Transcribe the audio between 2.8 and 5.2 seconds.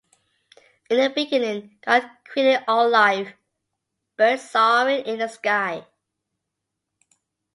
life: birds soaring in